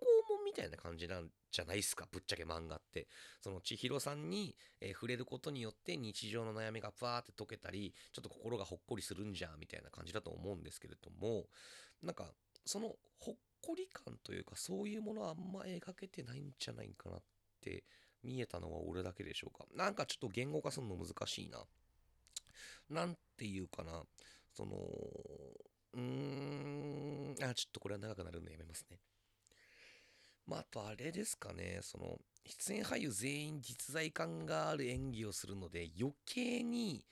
[0.43, 3.07] みたいな感じなんじゃないですか、ぶっちゃけ漫画って。
[3.41, 11.45] その千尋さんに、えー、触れることによって日常の悩みがふわーって解けたり、ちょっと心がほっこりするんじゃ、みたいな感じだと思うんですけれども、
[12.01, 12.31] なんか、
[12.65, 17.21] そのほっこり感というか、そういうものはあんま描けてないんじゃないかなっ
[17.61, 17.83] て
[18.23, 19.65] 見えたのは俺だけでしょうか。
[19.75, 21.65] なんかちょっと言語化するの難しいな。
[22.89, 24.03] なんていうかな、
[24.53, 24.75] その、
[25.93, 28.99] うーん、あ、ちょっとこれは長くなるんでやめますね。
[30.45, 37.05] まあ、あとあれですかね、その、出演俳優全員実在感がある演技をするので、余計に、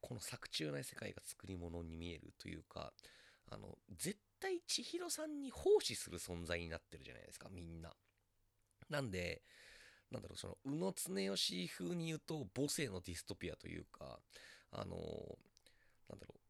[0.00, 2.92] この作中ない世界が作り物に見えるというか、
[3.50, 7.94] あの、絶対千尋さんに奉仕する存在になってるじゃないですか、みんな。
[8.90, 9.42] なんで、
[10.10, 14.18] なんだろう、その、宇野常義風に言うと、母性のディストピアというか、
[14.72, 14.96] あの、
[16.08, 16.40] なんだろう、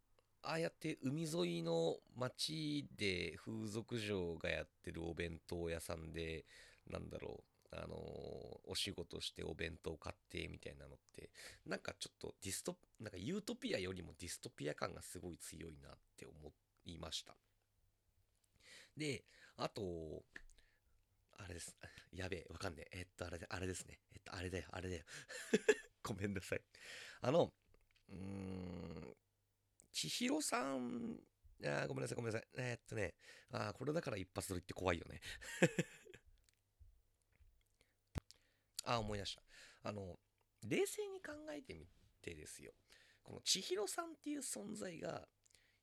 [0.43, 6.45] ああやって海沿いの町で風俗嬢がやってるお弁当屋さんで、
[6.91, 11.31] なんだろう、あのー、お仕事してお弁当買ってみたいなのって、
[11.67, 16.53] なんかちょっとディスト、なんかユートピアよりもディストピア感がすごい強いなって思
[16.87, 17.37] いました。
[18.97, 19.25] で、
[19.57, 20.23] あと、
[21.39, 21.77] あれです。
[22.13, 22.99] やべえ、わかんねえ。
[23.01, 23.99] えっと、あれで、あれですね。
[24.15, 25.05] えっと、あれだよ、あれだよ。
[26.03, 26.63] ごめんなさい。
[27.23, 27.53] あの、
[28.11, 29.17] うーん、
[29.93, 31.19] 千尋さん、
[31.65, 32.49] あごめんなさい、ごめんなさい。
[32.57, 33.15] えー、っとね、
[33.51, 35.21] あこれだから一発撮りって怖いよね。
[38.85, 39.43] あ、思い出した。
[39.89, 40.19] あの、
[40.63, 41.87] 冷静に考えてみ
[42.21, 42.73] てですよ。
[43.23, 45.29] この千尋さんっていう存在が、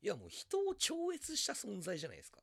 [0.02, 2.42] いやもう人を超越した存在じゃないですか。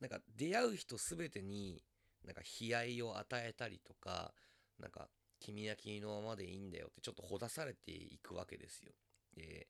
[0.00, 1.84] なんか出会う人すべてに、
[2.24, 4.34] なんか悲哀を与えたりとか、
[4.78, 5.10] なんか
[5.40, 8.92] 君は君のままでいいんだよってちょっとほだされていくわけですよ。
[9.34, 9.68] で、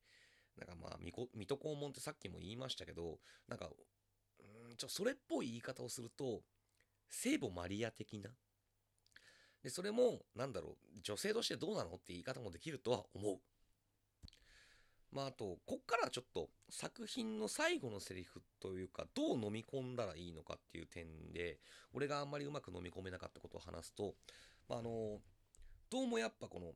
[0.58, 3.70] なんかまあ、水戸黄門ってさっきも言いましたけど、なんか、
[4.38, 6.42] うん、ちょ、それっぽい言い方をすると、
[7.08, 8.30] 聖母マリア的な？
[9.62, 13.38] で、それも、なんだろう、女性としてどうなのって言い方もできるとは思う。
[15.10, 21.58] まあ、あと、こっからちょっと作品の最後のセリフというか、どう飲み込んだらいいのかっていう点で、
[21.92, 24.14] 俺があんまりうまく飲み込めなかったことを話すと、
[24.68, 25.20] まあ、あの、
[25.90, 26.72] どうもやっぱこの、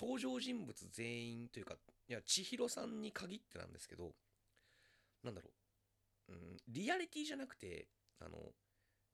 [0.00, 1.74] 登場人物全員というか
[2.08, 4.12] いや千尋さんに限ってなんですけど
[5.22, 5.50] なんだろ
[6.30, 7.88] う、うん、リアリティじゃなくて
[8.20, 8.38] あの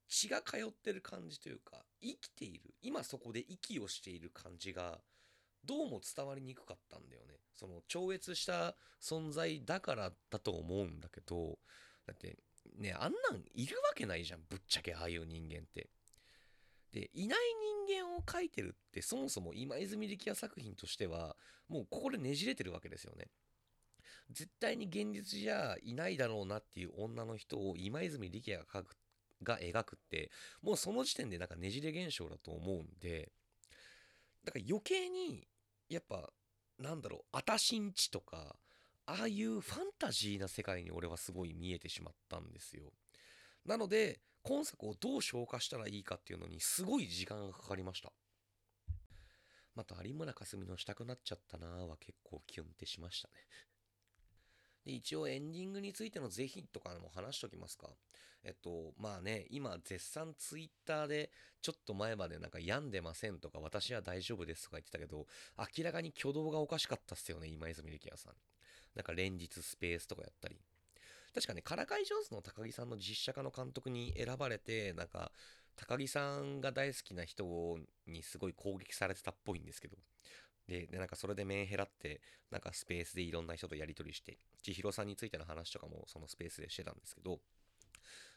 [0.09, 5.01] 血が通ってる感じというか生きている今そこで息をしている感じが
[5.65, 7.39] どうも伝わりにくかったんだよね。
[7.55, 11.59] その超越した存在だからだと思うんだけど
[12.07, 12.37] だって
[12.77, 15.89] ねあんなんいるわけないじゃんぶっちゃけああいう人間って。
[16.95, 17.39] でいない
[17.89, 21.37] 人間を描いてるってそもそも今泉力也作品としては
[21.69, 23.27] もうここでねじれてるわけですよね。
[24.31, 28.97] 絶対に現実じゃいないだろうなっていう女の人を今泉力也が描く
[29.43, 30.31] が描くって
[30.63, 33.31] もうその時点でなんかねじれ現象だと思うんで
[34.45, 35.47] だから余計に
[35.91, 36.31] やっぱ
[36.79, 38.57] なんだろうあたしんちとか
[39.07, 42.85] ああいうファンタジーな世界に俺はすごい見えてしまったんですよ。
[43.67, 48.13] なので今作をどう消化したらいいかっていうのにすごい時間がかかりました
[49.75, 53.35] また有村架純のしたくなっちゃったなーは結構キュンってしましたね
[54.85, 57.89] で一応エンディングについての是非とかも話しときますか
[58.45, 61.31] えっと、まあね、今絶賛ツイッターで
[61.63, 65.27] ちょっと前までなんか病んでませんとか私は大丈夫ですとか言ってたけど、
[65.59, 68.35] 明らかに挙動がおかしかったっすよね、今泉力也さん。
[68.95, 70.61] なんか連日スペースとかやったり。
[71.35, 75.33] 確かね、からかい上手の高木さんの実写化の監督に選ばれて、なんか、
[75.77, 77.45] 高木さんが大好きな人
[78.07, 79.97] にすごい攻撃されてたっぽいんですけど。
[80.69, 82.21] で、でなんかそれでメンヘラって、
[82.53, 87.41] なんかスペースでいろんな人とやり取りして、千尋さんについての話とかもそのスペースでしてたんですけど、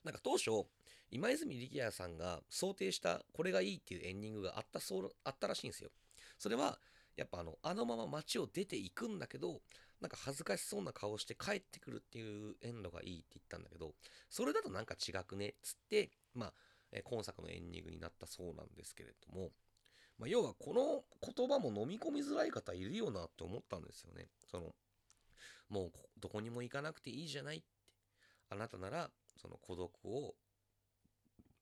[0.04, 0.66] なんか当初、
[1.12, 5.92] 今泉力也さんが想定したこれがいいっていうエンディングがあったそうあったらしいんですよ。
[6.40, 6.80] それは、
[7.16, 9.62] やっぱあの、あのまま街を出ていくんだけど、
[10.02, 13.94] なんか恥ずかしそうな顔して帰ってくるっていうエンドがいいって言ったんだけど、
[14.30, 16.54] それだとなんか違くねっつって、まあ、
[16.92, 19.50] え今作のエンディングになったそうなんですけれども、
[20.20, 21.04] まあ、要はこの
[21.36, 24.28] 言葉も飲み込みづらい方いるよなって思ったんですよね。
[24.50, 24.74] その、
[25.70, 27.78] もうどこにも行かなくていいじゃないって。
[28.50, 29.10] あなたなら
[29.42, 30.36] その孤独を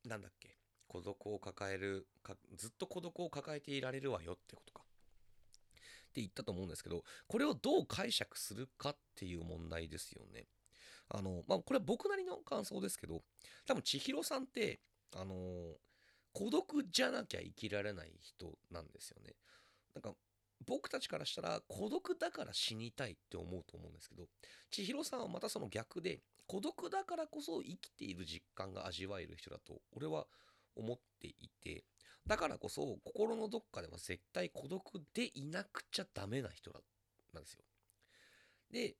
[0.07, 2.07] なんだっけ孤独を抱える
[2.55, 4.84] ずっと孤独を抱えていられるわよってことか
[6.15, 10.45] って言ったと思うんですけどこれをどう解釈するかっていう問題ですよね。
[11.09, 13.21] あのまあこれは僕なりの感想ですけど
[13.67, 14.79] 多分千尋さんって
[15.13, 15.35] あの
[16.33, 19.35] 孤独じゃなきゃ生きられない人なんですよね。
[19.93, 20.13] なんか
[20.65, 24.27] 僕たちからしたら孤独だから死にたいって思うと思うんですけど
[24.71, 30.25] 千尋さんはまたその逆で孤独だからこそ生きている実感が味わえる人だと俺は
[30.75, 31.83] 思っていて
[32.27, 34.83] だからこそ心のどっかでは絶対孤独
[35.13, 36.71] でいなくちゃダメな人
[37.33, 37.63] なんですよ。
[38.71, 38.95] で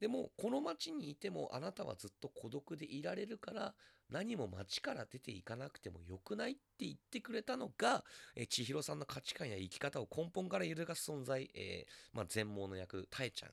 [0.00, 3.74] でもこの街にいてもあなたはずっと孤独でいられるから
[4.10, 8.04] 何も街から出ていかなくてもよくないって言ってくれたのが、
[8.36, 13.50] え千尋さんの価値観や生き方を根本から揺るがす存在、えー、まあ、全盲の役、たえちゃん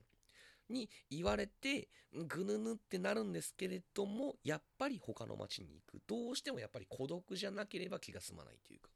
[0.72, 8.90] に言われてぐぬぬってなるんですけれどもやっぱり他の町に行くどうしてもやっぱり孤独じゃなければ気が済まないというか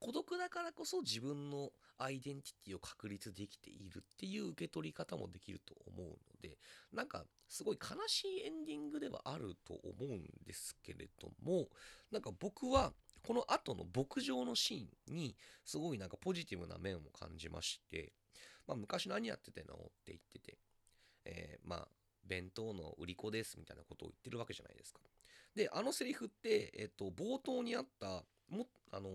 [0.00, 6.56] 孤独だからこそ自分のアイデンティティを確立できているっていう受け取り方もできると思うので
[6.92, 11.66] なんかすごい悲しいエンディングではあると思うんですけれども
[12.12, 12.92] なんか僕は
[13.26, 15.34] この後の牧場のシーンに
[15.64, 18.12] すごいなんかポジティブな面を感じまして
[18.68, 20.58] まあ、昔何やってたのって言ってて、
[21.24, 21.88] えー、まあ、
[22.24, 25.00] 弁当の売り子ですみたいなことを言ってるわけじゃないですか。
[25.56, 29.10] で、あのセリフって、えっと、冒頭にあった、も、あの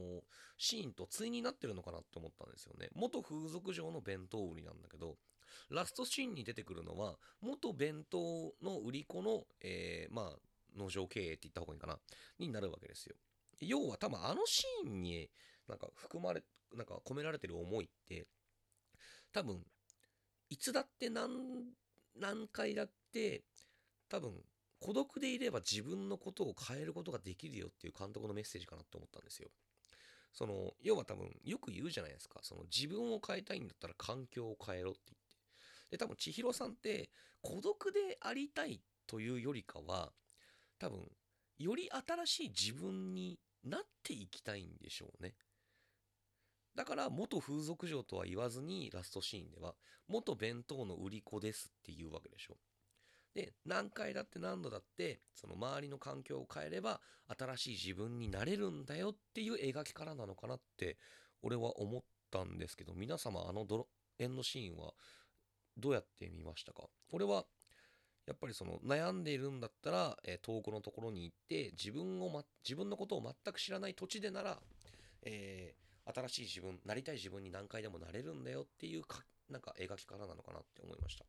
[0.58, 2.90] シーンと対になってるのかなって思ったんですよね。
[2.94, 5.18] 元風俗嬢の弁当売りなんだけど、
[5.70, 10.40] ラストシーンに出てくるのは、元弁当の売り子の、えー、まあ、
[10.78, 12.00] 農場経営って言った方がいいかな、
[12.40, 13.16] になるわけですよ。
[13.62, 15.30] 要は多分あのシーンに
[15.68, 16.44] なんか含まれ、
[16.76, 18.28] なんか込められてる思いって、
[19.32, 19.64] 多分
[20.50, 21.30] いつだって何
[22.16, 23.44] 何回だって
[24.10, 24.34] 多分
[24.84, 29.48] 孤独でいれば自分のことを変えることができるよっていう監督のメッセージかなって思ったんですよ。
[30.34, 35.38] その要は多分よく言うじゃないですかその自分を変えたいんだったら環境を変えろって言って
[35.92, 40.12] で多分千尋さんって孤独でありたいというよりかは
[40.80, 41.00] 多分
[41.60, 41.88] より
[42.26, 45.36] 新しい自分になっていきたいんでしょうね
[46.76, 49.76] だから元風俗嬢とは言わずにラストシーンでは
[50.08, 52.58] 元弁当の売り子ですっていうわけでしょ。
[53.34, 60.98] で何回だって何度だってその周りの環境を変えれば新しい自分になれるんだよっていう描きからなのかなって
[61.42, 63.88] 俺は思ったんですけど皆様あのドロ
[64.20, 64.94] エンドシーンは
[65.78, 66.84] どうやって見ましたか？
[67.12, 67.46] 俺は
[68.28, 74.60] やっぱりその悩んでいるんだったら、えー、遠くのところに行って自分を、ま、自分のことを全く知らない土地でなら、
[75.24, 81.24] えー新しい自分、なりたい自分に何回でもなれるんだよっていうか、なんか描き方なのかなって思いました。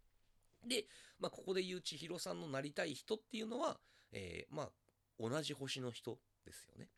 [0.67, 0.87] で、
[1.19, 3.79] まあ、ここで言う千尋さんのなりたい人っていうのは、
[4.13, 4.71] えー、まあ、
[5.19, 6.89] 同じ星の人ですよね。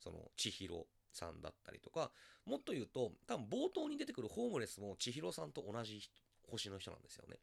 [0.00, 2.10] その、千尋さんだったりとか、
[2.44, 6.00] もっと言うと、多分冒頭に出てくるホームレスも千尋さんと同じ
[6.48, 7.38] 星の人なんですよね。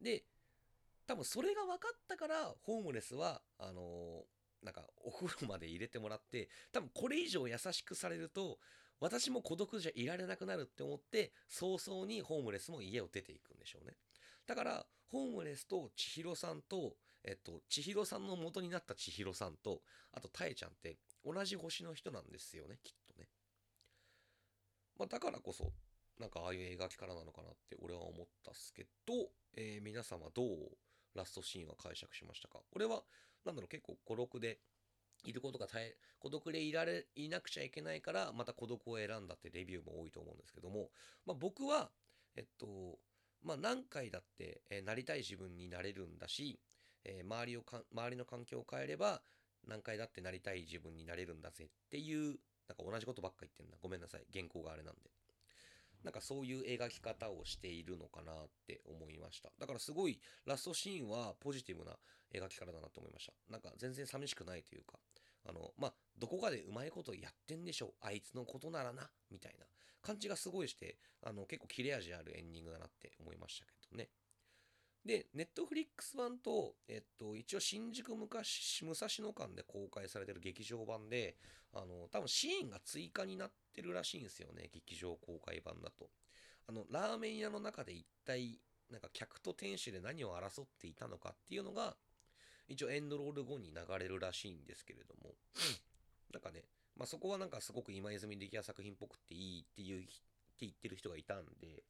[0.00, 0.24] で、
[1.06, 8.58] 多分それが分かったから、ホームレスは、あのー、なんか、お風呂まで入れてもらって、多分これ以上優しくされると、
[9.00, 13.96] 私も孤独じゃいられなくなるって思って、早々にホームレスも家を出ていくんでしょうね。
[14.46, 19.82] だから、ホームレスと千尋さんと、えっと、千尋さんの元になった千尋さんと、
[20.12, 23.28] あと、たえちゃんって同じ星の人なんですよね、きっとね。
[24.98, 25.72] まあ、だからこそ、
[26.18, 30.46] なんかああいう描きからなのかなって俺は思ったっすけど、えー、皆様どう
[31.14, 32.60] ラストシーンは解釈しましたか？
[32.74, 33.02] 俺は、
[33.44, 34.60] なんだろう、結構孤独で、
[35.24, 40.90] いることが大孤独でいられ、いなくちゃいけないから、また孤独を選んだってレビューも多いと思うんですけども、
[41.24, 41.90] まあ僕は、
[42.34, 42.98] えっと、
[43.42, 46.60] まあ、何回だって、えー、なりたい自分になれるんだし、
[47.04, 49.20] えー、周りをか周りの環境を変えれば
[49.66, 52.38] 何回だってなりたい自分になれるんだぜっていう
[52.68, 54.24] なんか同じことばっか言ってんだごめんなさい。
[54.32, 55.10] 原稿があれなんで。
[56.04, 58.34] なんかそういう描き方をしているのかなっ
[58.66, 59.50] て思いました。
[59.60, 61.92] だからすごいラストシーンはポジティブな
[62.34, 63.32] 描き方だなと思いました。
[63.48, 64.98] なんか全然寂しくないというか
[65.48, 67.92] あのまあどこかでうまいことやってんでしょう。
[68.00, 69.66] あいつのことならなみたいな。
[70.02, 74.08] 感じがすごいして、あの、結構切れ味あるエンディングだなって思いましたけどね。
[75.04, 81.36] で、ネットフリックス版と、えっと、一応新宿昔、武蔵野間で公開されてる劇場版で、
[81.72, 86.08] あの、多分シーンが追加になってるらしいんですよね、劇場公開版だと。
[86.68, 91.96] あの、ラーメン屋の中で一体、なんか客と店主で何を争っていたのかっていうのが、
[92.68, 95.34] 一応エンドロール後に流れるらしいんですけれども、
[96.32, 96.64] なんかね、
[96.96, 100.10] まあ、そこはなんかすごく今泉力也作品っぽくていいっていう、って
[100.60, 101.82] 言ってる人がいたんで、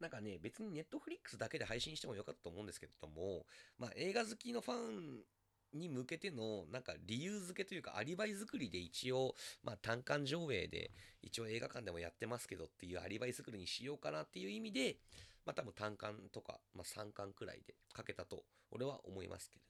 [0.00, 3.44] なんかね、別にネットフリックスだけで配信してもよかったと思うんですけども、
[3.78, 5.24] まあ、映画好きのファン
[5.74, 10.90] に向けてのなんか理由付けというかアリバイ作りで一応、まあ、単館上映で
[11.22, 14.96] 一応映画館でもやってますけどっていうアリバイ作りにしようかなっていう意味で、
[15.46, 19.69] まあ、多分単館とか、まあ、3巻くらいでかけたと俺は思いますけど。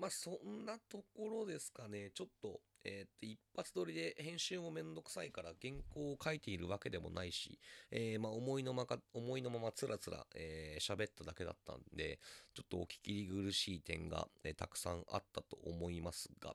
[0.00, 2.10] まあそんなところですかね。
[2.14, 12.18] ちょっと、えっ、と、一発撮りで編集もめんどくさいから原稿を書いているわけでもないし、えー、まあ思いのまか、思いのままつらつら、えー、喋っただけだったんで、
[12.54, 16.54] ちょっとお聞き苦しい点が、え、たくさんあったと思いますが、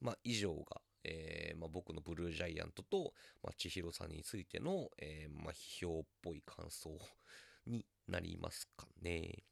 [0.00, 6.90] まあ以上が、えー、まあ、僕のブルージャイアントと、まあ、千尋さんについての、えー、まあ、批評っぽい感想
[7.66, 9.44] になりますかね。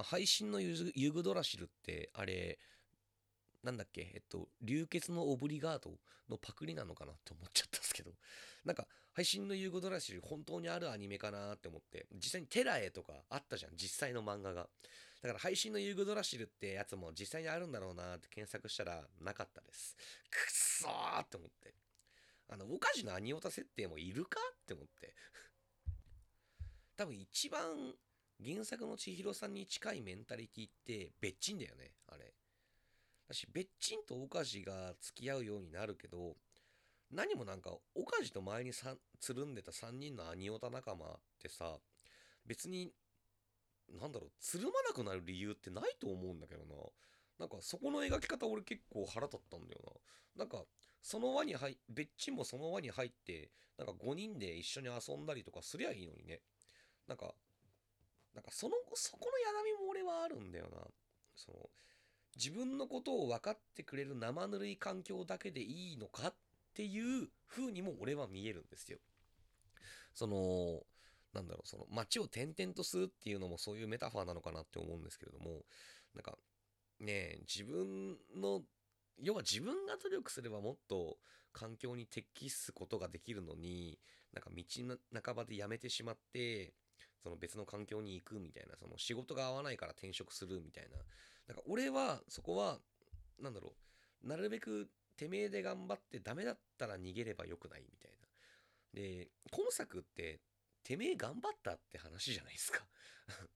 [0.00, 2.58] まあ、配信のユグドラシルって、あれ、
[3.62, 5.90] なんだっけ、えっと、流血のオブリガード
[6.30, 8.12] のパクリなのかなって思っちゃったんですけど、
[8.64, 14.70] なんか、配信のユーグドラシル本当にあるアニメかなって思って、実際にテラエとかあったじゃん、実際の漫画が。
[15.20, 19.98] だから配信のユーグドラシルってやつも実際にあるんだろうなって検索したらなかったです。
[20.30, 21.74] くっそーって思って。
[22.48, 25.14] あの、オカジのアニオタ設定もいるかって思って。
[26.96, 27.60] 多分一番
[28.44, 32.32] 原作の千尋さんに近いメンタリティって別チンだよね、あれ。
[33.28, 36.36] だし、別チンとオカジが付き合うようになるけど、
[37.12, 41.78] 何もなんか、オカジと前につるんでた3人のアニオタ仲間ってさ、
[42.46, 42.92] 別に、
[44.00, 46.76] なんだろう、つるまなくなる理由ってないと思うんだけどな。
[47.38, 49.80] なんか、そこの描き方俺結構腹立ったんだよ
[50.36, 50.44] な。
[50.44, 50.64] なんか、
[51.02, 56.40] その輪に入、別チンもその輪に入って、なんか5人で一緒に遊んだりとかすりゃいいのにね。
[57.08, 57.34] なんか、
[58.34, 60.78] なんかその、そこのやだみも俺はあるんだよな。
[61.34, 61.70] その、
[62.36, 66.34] 自分のことを分かってくれる生ぬるい環境だけでいいのかっ
[66.74, 68.98] ていう風にも俺は見えるんですよ。
[70.14, 70.82] その、
[71.32, 75.62] なんだろう、その街を転々とするっていうのもそういうメタファーなのかなって思うんですけれども、
[76.14, 76.38] なんか、
[77.00, 78.62] ね自分の、
[79.22, 81.18] 要は自分が努力すればもっと
[81.52, 83.98] 環境に適すことができるのに、
[84.32, 84.64] なんか道
[85.24, 86.74] 半ばでやめてしまって、
[87.22, 90.96] その別の環境に行くみたいな、その仕事が合わないから転職するみたいな。
[91.48, 92.78] なんか俺はそこは、
[93.40, 93.74] なんだろ
[94.24, 98.28] う、なるべくてめえで頑張ってダメだったら逃げればよくないみたいな。
[98.92, 100.40] で、今作って
[100.82, 102.84] てめえ頑張ったって話じゃないですか
[103.30, 103.48] っ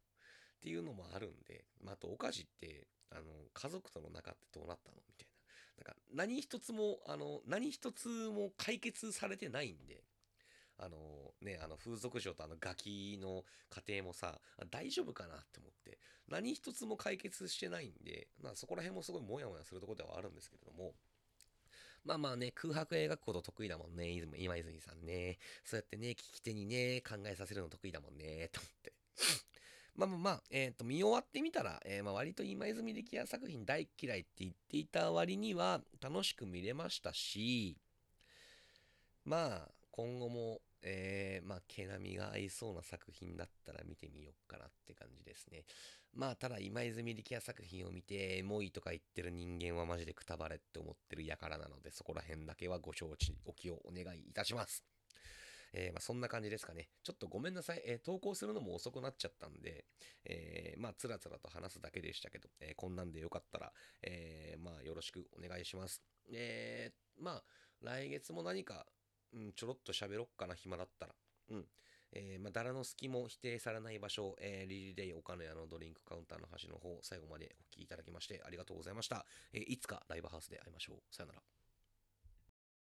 [0.61, 5.29] ていうのもあるんで、まあ、あと、おかじって、あの、家族との仲ってどうなったのみたい
[5.77, 5.85] な。
[5.85, 10.05] なんか、何一つも、あの、何一つも解決されてないんで、
[10.85, 10.97] あの
[11.43, 13.45] ね、あの風俗嬢とあのガキの
[13.87, 14.39] 家庭もさ、
[14.71, 20.93] 大丈夫かなって思って、何一つも解決してないんで、まあそこら辺もすごいモヤモヤするとこではあるんですけれども、
[22.05, 25.39] まあまあね、空白描くこと得意だもんね、今泉さんね。
[25.65, 28.93] そうやってね、聞き手にね、考えさせるの得意だもんね、と思って。
[29.97, 37.79] まあまあまあ、えっ、ー、と、見終わってみたら、えー、まあ割と今泉力也作品大嫌いって言っていた割には楽しく見れましたし、
[39.25, 45.65] まあ、今後も、えー、まあ、毛並みが合いそうな作品だったら見てみようかなって感じですね。
[46.13, 54.85] まあ、ただ、今泉力也作品を見て、エモいとか言ってる人間はマジでくたばれって思ってる輩なので、そこら辺だけはご承知おきをお願いいたします。
[55.73, 56.89] えー、まあ、そんな感じですかね。
[57.03, 57.83] ちょっとごめんなさい。
[57.87, 59.87] えー、投稿するのも遅くなっちゃったんで、
[60.27, 63.73] えー、まあ、つらつらと話すだけでしたけど、えこんなんでよかったら、
[64.03, 66.03] えまあ、よろしくお願いします。
[66.33, 67.45] えまあ、
[67.81, 68.87] 来月も何か、
[69.35, 71.15] うん、ちょろっと喋ろっかな、暇だったら。
[71.51, 71.67] うん。
[72.13, 79.27] えー、まあ、誰の隙も否定されない場所、えー、リリデイ岡野屋のドリンクカウンターの端の方、最後までお聴きいただきましてありがとうございました。
[79.53, 80.97] えー、いつかライブハウスで会いましょう。
[81.11, 81.64] さよなら。